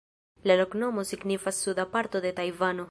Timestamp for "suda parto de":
1.67-2.35